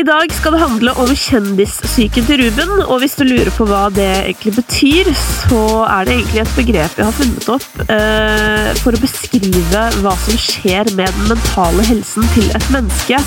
[0.00, 3.82] I dag skal det handle om kjendissyken til Ruben, og hvis du lurer på hva
[3.92, 8.96] det egentlig betyr, så er det egentlig et begrep jeg har funnet opp eh, for
[8.96, 13.20] å beskrive hva som skjer med den mentale helsen til et menneske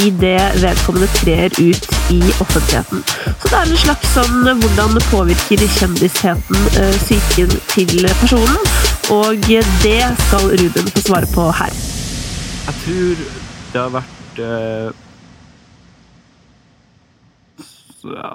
[0.00, 3.04] idet vedkommende trer ut i offentligheten.
[3.28, 6.98] Så det er en slags sånn hvordan det påvirker kjendisheten, eh,
[7.76, 8.74] til personen,
[9.12, 9.48] og
[9.84, 11.80] det skal Ruben få svare på her.
[12.64, 13.24] Jeg tror
[13.74, 14.92] det har vært eh,
[17.84, 18.30] så, ja,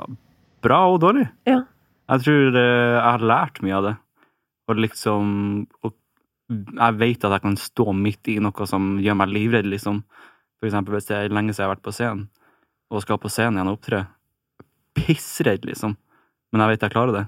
[0.66, 1.28] bra og dårlig.
[1.50, 1.64] Ja.
[2.10, 3.96] Jeg tror eh, jeg har lært mye av det.
[4.70, 5.32] Og liksom
[5.86, 5.96] og
[6.50, 10.02] Jeg vet at jeg kan stå midt i noe som gjør meg livredd, liksom.
[10.58, 12.24] For eksempel hvis det er lenge siden jeg har vært på scenen,
[12.90, 14.00] og skal på scenen igjen og opptre.
[14.98, 15.94] Pissredd, liksom.
[16.50, 17.26] Men jeg vet jeg klarer det.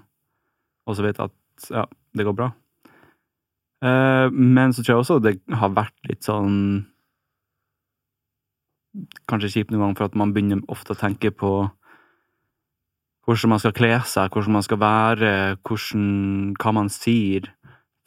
[0.90, 1.86] Og så vet jeg at ja,
[2.18, 2.50] det går bra.
[3.86, 6.58] Eh, men så tror jeg også det har vært litt sånn
[9.32, 11.52] Kanskje kjipt noen ganger, for at man begynner ofte å tenke på
[13.26, 15.34] hvordan man skal kle seg, hvordan man skal være,
[15.68, 16.06] hvordan,
[16.58, 17.52] hva man sier,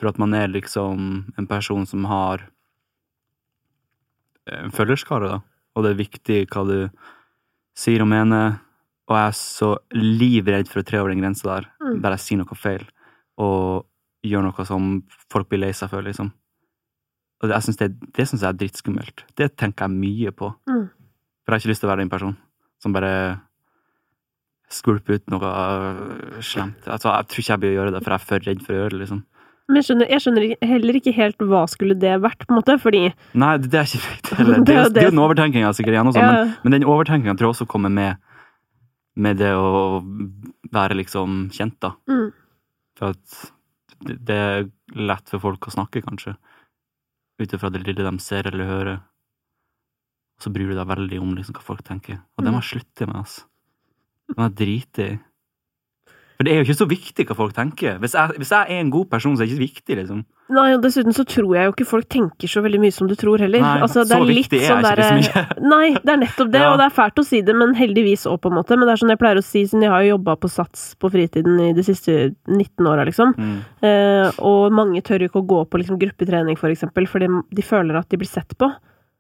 [0.01, 1.05] for at man er liksom
[1.39, 2.43] en person som har
[4.51, 5.41] en følgerskare, da.
[5.75, 6.77] Og det er viktig hva du
[7.79, 8.59] sier og mener.
[9.09, 12.01] Og jeg er så livredd for å tre over den grensa der, Mm.
[12.03, 12.85] der jeg sier noe feil,
[13.39, 13.87] og
[14.25, 16.33] gjør noe som folk blir lei seg for, liksom.
[17.43, 19.25] Og det, jeg det synes jeg er dritskummelt.
[19.37, 20.55] Det tenker jeg mye på.
[20.67, 20.89] Mm.
[21.45, 22.37] For jeg har ikke lyst til å være den personen
[22.81, 23.41] som bare
[24.73, 25.51] skvulper ut noe
[26.45, 26.87] slemt.
[26.89, 28.79] Altså, jeg tror ikke jeg å gjøre det, for jeg er for redd for å
[28.83, 29.23] gjøre det, liksom.
[29.65, 32.75] Men jeg skjønner, jeg skjønner heller ikke helt hva skulle det vært, på en måte,
[32.83, 33.03] fordi
[33.41, 34.61] Nei, det, er ikke riktig heller.
[34.61, 36.33] Det er det er jo den overtenkinga sikkert igjen også, Ja.
[36.35, 38.21] men, men den overtenkinga tror jeg også kommer med
[39.15, 40.01] med det å
[40.75, 41.93] være liksom kjent, da.
[42.11, 42.33] mm.
[42.99, 43.37] For at
[44.05, 44.65] det det er
[44.99, 46.35] lett for folk å snakke, kanskje.
[47.41, 48.99] Ut ifra det lille de ser eller hører.
[50.35, 52.19] Og så bryr du deg veldig om liksom hva folk tenker.
[52.37, 53.47] Og det må jeg slutte med, altså.
[54.37, 55.15] Må jeg drite i.
[56.35, 57.99] For det er jo ikke så viktig hva folk tenker.
[58.03, 60.25] Hvis jeg, hvis jeg er en god person, så er det ikke viktig, liksom.
[60.51, 63.15] Nei, og dessuten så tror jeg jo ikke folk tenker så veldig mye som du
[63.17, 63.63] tror heller.
[63.63, 66.51] Nei, altså, det så viktig er sånn jeg ikke, derre- liksom Nei, det er nettopp
[66.51, 66.73] det, Ja.
[66.73, 68.75] og det er fælt å si det, men heldigvis òg, på en måte.
[68.77, 70.83] Men det er sånn jeg pleier å si, siden jeg har jo jobba på Sats
[70.99, 72.17] på fritiden i de siste
[72.51, 73.31] 19 åra, liksom.
[73.39, 73.55] Mm.
[73.87, 77.63] Eh, og mange tør jo ikke å gå på liksom, gruppetrening, for eksempel, fordi de
[77.65, 78.73] føler at de blir sett på.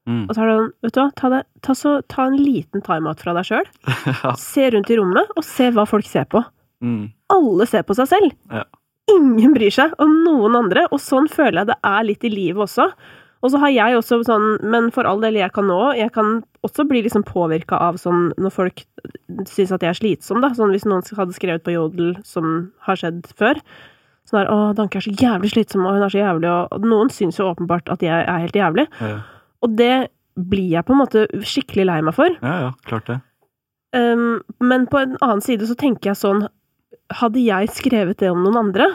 [0.04, 0.24] Mm.
[0.28, 2.84] Og så er det sånn, vet du hva, ta, det, ta, så, ta en liten
[2.84, 3.68] timeout fra deg sjøl.
[4.24, 4.34] Ja.
[4.40, 6.42] Se rundt i rommet, og se hva folk ser på.
[6.84, 7.08] Mm.
[7.32, 8.32] Alle ser på seg selv.
[8.52, 8.64] Ja.
[9.12, 12.64] Ingen bryr seg om noen andre, og sånn føler jeg det er litt i livet
[12.66, 12.88] også.
[13.44, 16.38] Og så har jeg også sånn, men for all del, jeg kan nå, jeg kan
[16.64, 18.84] også bli liksom påvirka av sånn når folk
[19.50, 20.54] syns at jeg er slitsom, da.
[20.56, 23.60] Sånn hvis noen hadde skrevet på Jodel, som har skjedd før.
[24.24, 27.12] Sånn der 'Å, Danke er så jævlig slitsom, og hun er så jævlig', og noen
[27.12, 28.88] syns jo åpenbart at jeg er helt jævlig.
[29.00, 29.20] Ja,
[29.64, 29.94] Og det
[30.34, 32.36] blir jeg på en måte skikkelig lei meg for.
[32.42, 33.20] ja, ja, klart det.
[33.94, 36.48] Um, men på en annen side så tenker jeg sånn
[37.14, 38.88] Hadde jeg skrevet det om noen andre?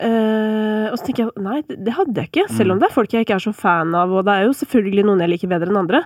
[0.00, 2.46] Uh, og så tenker jeg nei, det hadde jeg ikke.
[2.56, 4.54] Selv om det er folk jeg ikke er så fan av, og det er jo
[4.56, 6.04] selvfølgelig noen jeg liker bedre enn andre.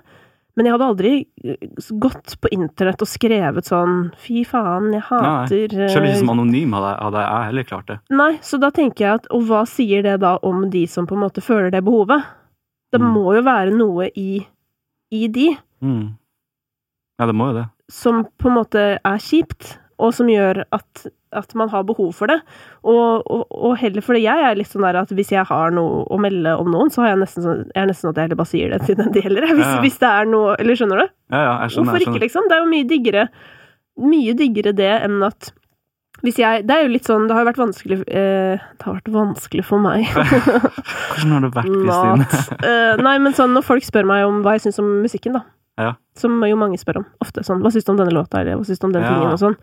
[0.55, 1.13] Men jeg hadde aldri
[1.45, 1.69] eh,
[2.03, 6.77] gått på internett og skrevet sånn Fy faen, jeg hater nei, Selv ikke som anonym
[6.79, 7.99] hadde, hadde jeg heller klart det.
[8.15, 11.19] Nei, så da tenker jeg at Og hva sier det da om de som på
[11.19, 12.23] en måte føler det behovet?
[12.95, 13.11] Det Mm.
[13.17, 14.29] må jo være noe i,
[15.13, 15.51] i de
[15.85, 16.15] Mm.
[17.21, 17.67] Ja, det må jo det.
[17.91, 22.27] som på en måte er kjipt, og som gjør at, at man har behov for
[22.31, 22.41] det.
[22.83, 26.03] Og, og, og heller fordi jeg er litt sånn der at hvis jeg har noe
[26.11, 28.41] å melde om noen, så har jeg nesten sånn, jeg er nesten at jeg heller
[28.41, 29.47] bare sier det til den det gjelder.
[29.53, 29.83] Hvis, Ja, ja.
[29.85, 31.07] hvis det er noe Eller skjønner du?
[31.31, 31.91] Ja, ja, jeg skjønner.
[31.93, 32.49] Hvorfor jeg ikke, liksom?
[32.51, 33.29] Det er jo mye diggere
[34.11, 35.53] Mye diggere det enn at
[36.25, 38.95] hvis jeg, det er jo litt sånn, det har jo vært vanskelig eh, Det har
[38.97, 40.07] vært vanskelig for meg.
[41.15, 42.61] Hvordan har det vært, Kristine?
[42.71, 45.45] Eh, nei, men sånn når folk spør meg om hva jeg syns om musikken, da.
[45.81, 45.93] Ja.
[46.17, 47.07] Som jo mange spør om.
[47.25, 49.11] Ofte sånn Hva syns du om denne låta, eller hva syns du om den Ja.
[49.13, 49.57] tingen, og sånn.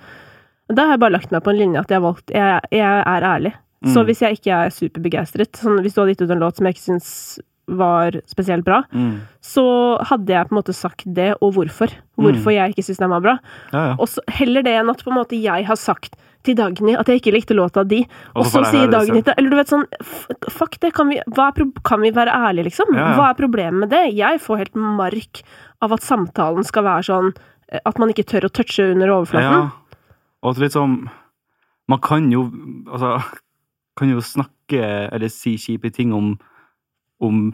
[0.72, 3.24] Da har jeg bare lagt meg på en linje at jeg valgt Jeg, jeg er
[3.28, 3.54] ærlig.
[3.84, 4.06] Så Mm.
[4.06, 6.76] hvis jeg ikke er superbegeistret, sånn hvis du hadde gitt ut en låt som jeg
[6.76, 7.40] ikke syns
[7.78, 9.22] var spesielt bra, Mm.
[9.42, 9.64] så
[10.10, 11.90] hadde jeg på en måte sagt det, og hvorfor.
[12.18, 13.38] Hvorfor jeg ikke syns den var bra.
[13.74, 13.96] Ja, ja.
[14.00, 17.06] Og så heller det enn at på en måte jeg har sagt til Dagny at
[17.08, 18.00] jeg ikke likte låta di,
[18.36, 19.34] Og så sier Dagny til.
[19.38, 19.86] Eller du vet sånn
[20.50, 21.20] Fuck det, kan vi,
[21.84, 22.94] kan vi være ærlige, liksom?
[22.98, 23.12] Ja.
[23.18, 24.14] Hva er problemet med det?
[24.18, 25.44] Jeg får helt mark
[25.82, 27.32] av at samtalen skal være sånn
[27.72, 29.70] eh, at man ikke tør å touche under overflaten.
[29.70, 29.98] Ja.
[30.44, 31.10] Og litt sånn
[31.90, 32.48] Man kan jo
[32.90, 33.22] altså
[34.00, 36.40] kan jo snakke eller si kjipe ting om,
[37.22, 37.52] om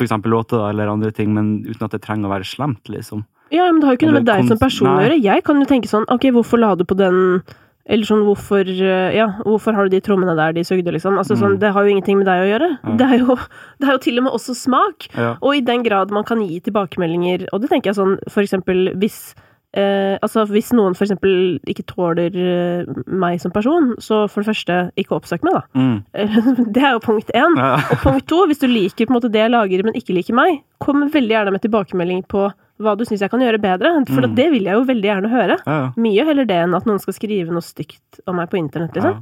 [0.00, 3.24] eksempel låter eller andre ting, men uten at det trenger å være slemt, liksom.
[3.52, 5.18] Ja, men det har jo ikke noe med deg som person å gjøre.
[5.22, 7.42] Jeg kan jo tenke sånn Ok, hvorfor la du på den
[7.84, 11.18] Eller sånn hvorfor eh, Ja, hvorfor har du de trommene der de sugde, liksom?
[11.20, 11.60] Altså sånn, Mm.
[11.60, 12.68] det har jo ingenting med deg å gjøre.
[12.84, 12.96] Ja.
[12.96, 13.36] Det, er jo,
[13.82, 15.08] det er jo til og med også smak.
[15.16, 15.36] Ja.
[15.42, 18.94] Og i den grad man kan gi tilbakemeldinger, og det tenker jeg sånn for eksempel
[19.02, 19.34] hvis
[19.74, 24.50] eh, Altså hvis noen for eksempel ikke tåler eh, meg som person, så for det
[24.52, 25.62] første, ikke oppsøk meg, da.
[25.74, 25.96] Mm.
[26.76, 27.56] Det er jo punkt én.
[27.58, 27.74] Ja.
[27.92, 30.36] Og punkt to, hvis du liker på en måte det jeg lager, men ikke liker
[30.36, 32.48] meg, kom veldig gjerne med tilbakemelding på
[32.82, 33.92] hva du syns jeg kan gjøre bedre.
[34.08, 34.34] For Mm.
[34.34, 35.56] det vil jeg jo veldig gjerne høre.
[35.66, 35.92] Ja, ja.
[35.96, 39.20] Mye heller det enn at noen skal skrive noe stygt om meg på internett, liksom.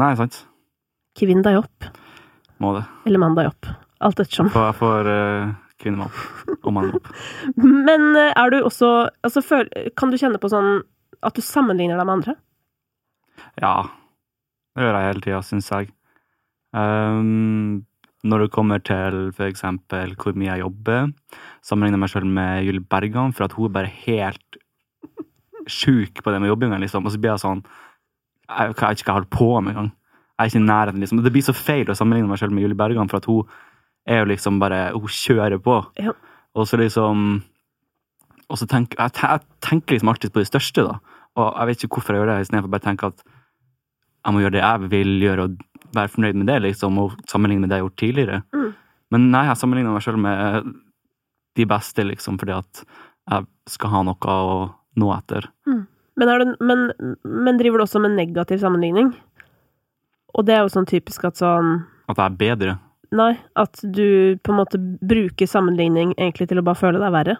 [0.00, 0.38] Nei, sant.
[1.18, 1.90] Kvinn deg opp,
[2.62, 2.86] Må det.
[3.04, 3.68] eller mann deg opp.
[4.00, 4.48] Alt ettersom.
[4.54, 5.52] For jeg får uh,
[5.82, 6.56] kvinne meg opp.
[6.62, 7.10] Og mann opp.
[7.58, 8.92] Men eh, er du også
[9.26, 9.42] altså,
[9.98, 10.80] Kan du kjenne på sånn
[11.22, 12.36] at du sammenligner deg med andre?
[13.62, 13.76] Ja.
[14.72, 15.90] Det gjør jeg hele tida, syns jeg.
[16.72, 17.82] Um,
[18.24, 21.10] når det kommer til eksempel hvor mye jeg jobber,
[21.66, 24.60] sammenligner jeg meg sjøl med Julie Bergan, for at hun er bare helt
[25.70, 27.06] sjuk på det med jobbinga, liksom.
[27.06, 29.90] Og så blir jeg sånn Jeg vet ikke hva jeg holder på med engang.
[29.92, 31.20] Jeg er ikke i nærheten, liksom.
[31.22, 33.46] Det blir så feil å sammenligne meg sjøl med Julie Bergan, for at hun
[34.06, 35.78] er jo liksom bare Hun kjører på.
[35.98, 36.12] Ja.
[36.54, 37.42] Og så liksom
[38.48, 40.98] Og så tenker jeg, jeg tenker liksom alltid på det største, da.
[41.40, 43.22] Og jeg vet ikke hvorfor jeg gjør det, istedenfor bare tenke at
[44.22, 47.64] jeg må gjøre det jeg vil gjøre, og være fornøyd med det, liksom, og sammenligne
[47.64, 48.42] med det jeg har gjort tidligere.
[48.52, 48.68] Mm.
[49.14, 50.68] Men nei, jeg sammenligner meg sjøl med
[51.56, 54.60] de beste, liksom, fordi at jeg skal ha noe å
[55.00, 55.48] nå etter.
[56.20, 56.86] Men, er det, men,
[57.24, 59.12] men driver du også med negativ sammenligning?
[60.36, 61.74] Og det er jo sånn typisk at sånn
[62.08, 62.76] At jeg er bedre.
[63.12, 67.36] Nei, at du på en måte bruker sammenligning egentlig til å bare føle deg verre.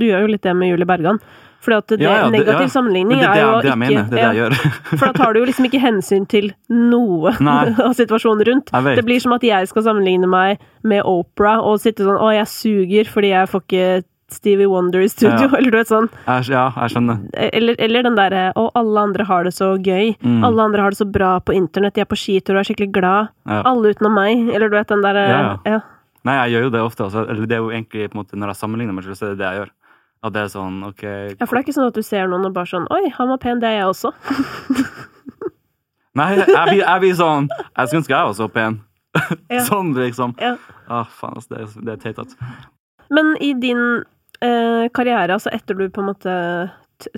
[0.00, 1.18] Du gjør jo litt det med Julie Bergan.
[1.60, 2.68] Fordi at det, Ja, ja, det- negativ ja.
[2.72, 4.04] sammenligning Men det er det, jo det jeg ikke mener.
[4.08, 4.54] Det er det jeg gjør.
[4.98, 7.34] For da tar du jo liksom ikke hensyn til noe
[7.84, 8.70] av situasjonen rundt.
[8.96, 12.46] Det blir som at jeg skal sammenligne meg med Opera og sitte sånn 'Å, jeg
[12.48, 15.56] suger fordi jeg får ikke Stevie Wonder i studio', Ja.
[15.58, 16.08] eller du vet sånn.
[16.26, 17.18] Jeg, ja, jeg skjønner.
[17.52, 20.16] Eller, eller den derre 'Å, alle andre har det så gøy'.
[20.22, 20.44] Mm.
[20.44, 21.94] Alle andre har det så bra på internett.
[21.94, 23.28] De er på skitur og er skikkelig glad.
[23.46, 23.62] Ja.
[23.64, 24.48] Alle utenom meg.
[24.54, 25.80] Eller du vet den derre Ja.
[26.24, 27.04] Nei, jeg gjør jo det ofte.
[27.08, 27.22] Altså.
[27.28, 29.30] Eller det er jo egentlig på en måte, Når jeg sammenligner meg selv, så er
[29.34, 29.70] det det jeg gjør.
[30.22, 31.02] At det er sånn, ok
[31.40, 33.28] Ja, for det er ikke sånn at du ser noen og bare sånn Oi, han
[33.32, 34.12] var pen, det er jeg også.
[36.18, 38.80] Nei, jeg blir, sånn Jeg skulle ønske jeg var så pen.
[39.70, 40.34] Sånn, liksom.
[40.38, 40.52] Ja.
[40.90, 42.34] Ah, faen, altså, det, er- det er teit.
[43.10, 43.80] Men i din
[44.40, 46.34] karriere, altså etter du på en måte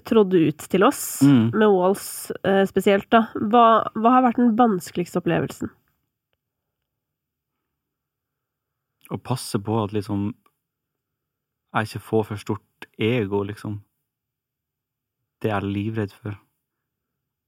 [0.06, 1.50] trådde ut til oss, Mm.
[1.58, 5.70] med Walls eh, spesielt, da, hva, hva har vært den vanskeligste opplevelsen?
[9.12, 10.32] Å passe på at liksom
[11.74, 13.78] Jeg ikke får for stort ego, liksom.
[15.40, 16.34] Det er jeg livredd for.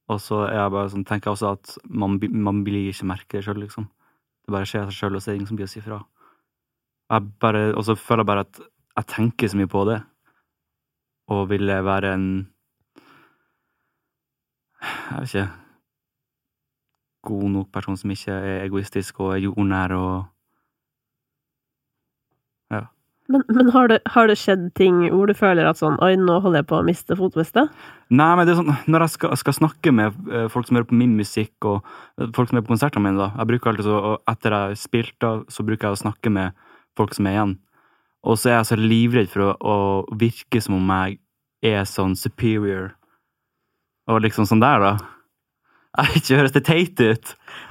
[0.09, 3.37] Og så er jeg bare sånn, tenker jeg også at man, man blir ikke merke
[3.37, 3.85] det sjøl, liksom.
[4.47, 5.83] Det bare skjer av seg sjøl, og så er det ingen som blir å si
[5.85, 6.01] fra.
[7.13, 8.61] Og så føler jeg bare at
[8.95, 10.01] jeg tenker så mye på det,
[11.35, 12.27] og ville være en
[14.85, 15.49] Jeg vet ikke
[17.25, 20.25] God nok person som ikke er egoistisk og er jordnær og
[23.29, 26.37] Men, men har, det, har det skjedd ting hvor du føler at sånn Oi, nå
[26.45, 27.71] holder jeg på å miste fotfestet?
[28.13, 30.91] Nei, men det er sånn, når jeg skal, skal snakke med eh, folk som hører
[30.91, 31.87] på min musikk, og
[32.21, 34.77] eh, folk som er på konsertene mine, da Jeg bruker alltid så, Etter jeg har
[34.83, 36.67] spilt, da, så bruker jeg å snakke med
[37.01, 37.57] folk som er igjen.
[38.25, 41.19] Og så er jeg så livredd for å, å virke som om jeg
[41.75, 42.95] er sånn superior.
[44.09, 44.95] Og liksom sånn der, da.
[45.95, 47.29] Jeg vet ikke, høres det teit ut?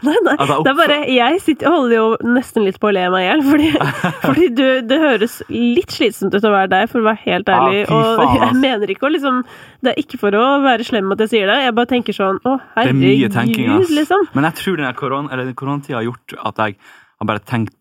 [0.08, 0.34] Nei, nei.
[0.40, 3.28] Altså, Det er bare Jeg sitter, holder jo nesten litt på å le meg i
[3.28, 3.72] hjel, fordi,
[4.30, 7.58] fordi du, det høres litt slitsomt ut å være deg, for å være helt Ja,
[7.66, 7.82] ærlig.
[7.90, 9.42] fy og jeg mener ikke å liksom
[9.84, 12.40] Det er ikke for å være slem at jeg sier det, jeg bare tenker sånn
[12.48, 13.96] Å, Det er mye tenking, herregud, ass.
[14.00, 14.30] liksom.
[14.40, 15.28] Men jeg tror denne koron,
[15.60, 16.80] koronatida har gjort at jeg
[17.20, 17.76] har bare tenkt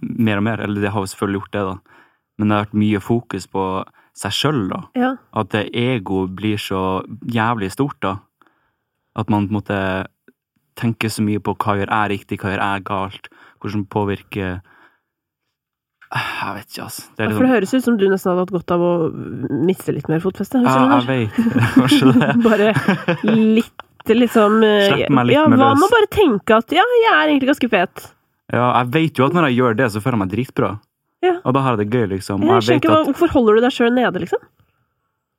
[0.00, 0.64] mer og mer.
[0.64, 1.95] Eller det har jo selvfølgelig gjort det, da.
[2.36, 3.62] Men det har vært mye fokus på
[4.16, 4.80] seg sjøl, da.
[4.96, 5.10] Ja.
[5.36, 6.82] At egoet ego blir så
[7.32, 8.16] jævlig stort, da.
[9.16, 9.80] At man på en måte
[10.76, 13.28] tenker så mye på hva gjør jeg riktig, hva gjør jeg galt,
[13.64, 14.58] hvordan påvirker
[16.16, 17.02] Jeg vet ikke, altså.
[17.16, 18.90] Det er For det liksom høres ut som du nesten hadde hatt godt av å
[19.66, 20.60] miste litt mer fotfeste.
[20.62, 21.40] Ja, jeg vet
[21.80, 22.28] kanskje det.
[22.46, 22.68] Bare
[23.26, 25.80] litt, liksom eh, Slipp meg litt Ja, hva løs.
[25.80, 28.04] med å bare tenke at ja, jeg er egentlig ganske fet.
[28.54, 30.70] Ja, jeg vet jo at når jeg gjør det, så føler jeg meg dritbra.
[31.24, 31.38] Ja.
[31.44, 32.42] Og da har jeg det gøy, liksom.
[32.44, 34.42] Jeg jeg ikke at Hvorfor holder du deg sjøl nede, liksom?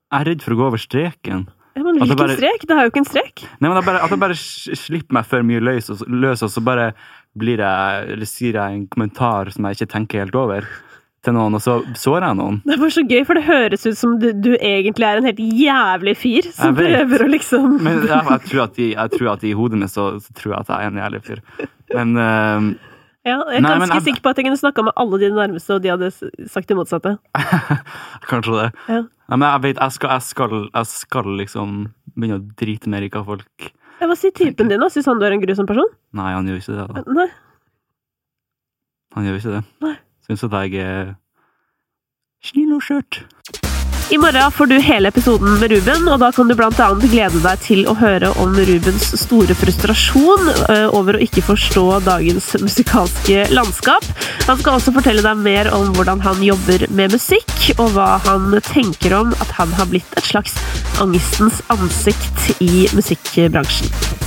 [0.07, 1.48] jeg er redd for å gå over streken.
[1.75, 2.63] Ja, men Hvilken bare- strek?
[2.65, 3.43] Det er jo ikke en strek.
[3.60, 6.50] Nei, men bare, at jeg bare slipper meg for mye løs, og, så- løs, og
[6.50, 6.93] så bare
[7.38, 10.65] blir jeg, eller sier jeg en kommentar som jeg ikke tenker helt over
[11.24, 12.62] til noen, og så sårer jeg noen.
[12.65, 15.27] Det er bare så gøy, for det høres ut som du, du egentlig er en
[15.27, 18.41] helt jævlig fyr som prøver å liksom Men jeg,
[18.96, 21.24] jeg, tror at i, hodet mitt så, så tror jeg at jeg er en jævlig
[21.27, 21.41] fyr.
[21.93, 22.74] Men eh,
[23.27, 25.36] Ja, jeg er Nei, ganske jeg- sikker på at jeg kunne snakka med alle dine
[25.36, 26.10] nærmeste, og de hadde
[26.48, 27.15] sagt det motsatte.
[28.31, 28.67] kanskje det.
[28.88, 29.01] Ja.
[29.27, 31.74] Nei, men jeg vet, jeg skal, jeg, skal, jeg skal liksom
[32.15, 33.67] begynne å drite mer i hva folk
[34.00, 34.88] Hva sier typen din, da?
[34.93, 35.89] Syns han du er en grusom person?
[36.15, 36.88] Nei, han gjør ikke det.
[36.96, 37.03] da.
[37.17, 37.27] Nei.
[39.17, 39.63] Han gjør ikke det.
[39.84, 39.96] Nei.
[40.27, 41.15] Syns at jeg er
[42.48, 43.24] snill og skjørt.
[44.10, 47.60] I morgen får du hele episoden med Ruben, og da kan du annet glede deg
[47.60, 54.08] til å høre om Rubens store frustrasjon eh, over å ikke forstå dagens musikalske landskap.
[54.48, 58.56] Han skal også fortelle deg mer om hvordan han jobber med musikk, og hva han
[58.70, 60.56] tenker om at han har blitt et slags
[61.04, 64.26] angstens ansikt i musikkbransjen.